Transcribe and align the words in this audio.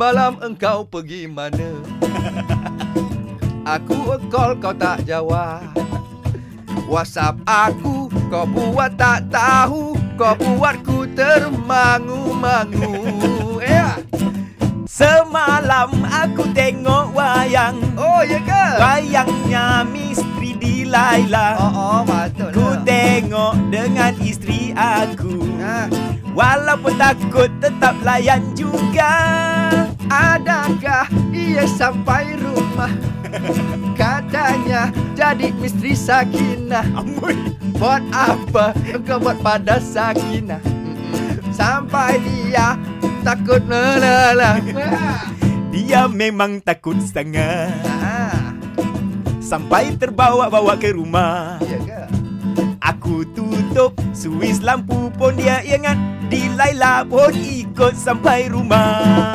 Semalam 0.00 0.40
engkau 0.40 0.80
pergi 0.88 1.28
mana? 1.28 1.76
Aku 3.76 4.16
call 4.32 4.56
kau 4.56 4.72
tak 4.72 5.04
jawab. 5.04 5.60
WhatsApp 6.88 7.36
aku 7.44 8.08
kau 8.32 8.48
buat 8.48 8.96
tak 8.96 9.28
tahu. 9.28 9.92
Kau 10.16 10.32
buatku 10.40 11.04
termangu-mangu. 11.12 12.96
Eh 13.60 14.00
Semalam 14.88 15.92
aku 16.08 16.48
tengok 16.56 17.12
wayang. 17.12 17.76
Oh 18.00 18.24
ya 18.24 18.40
ke? 18.40 18.64
Wayangnya 18.80 19.84
misteri 19.84 20.56
di 20.56 20.88
Laila 20.88 21.60
Oh, 21.60 21.68
oh 21.76 22.00
patut 22.08 22.56
Ku 22.56 22.72
tengok 22.88 23.52
dengan 23.68 24.16
isteri 24.24 24.72
aku. 24.72 25.60
Nah, 25.60 25.92
Walaupun 26.32 26.96
takut 26.96 27.52
tetap 27.60 28.00
layan 28.00 28.56
juga 28.56 29.12
Adakah 30.10 31.06
ia 31.30 31.62
sampai 31.70 32.34
rumah? 32.34 32.90
Katanya 34.00 34.90
jadi 35.14 35.54
misteri 35.54 35.94
Sakinah 35.94 36.82
Buat 37.78 38.02
apa 38.10 38.74
engkau 38.90 39.22
buat 39.22 39.38
pada 39.38 39.78
Sakinah? 39.78 40.58
Sampai 41.54 42.18
dia 42.26 42.74
takut 43.22 43.62
lala. 43.70 44.58
Dia 45.70 46.10
memang 46.10 46.58
takut 46.58 46.98
sangat 46.98 47.70
Ah, 48.02 48.50
Sampai 49.38 49.94
terbawa-bawa 49.94 50.74
ke 50.74 50.90
rumah 50.90 51.62
ya? 51.62 52.10
Aku 52.82 53.22
tutup 53.30 53.94
suis 54.10 54.58
lampu 54.66 55.14
pun 55.14 55.38
dia 55.38 55.62
ingat 55.62 55.94
Di 56.26 56.50
Laila 56.58 57.06
pun 57.06 57.30
ikut 57.30 57.94
sampai 57.94 58.50
rumah 58.50 59.29